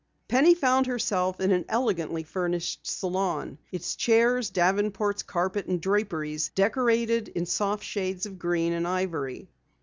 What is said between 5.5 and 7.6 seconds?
and draperies decorated in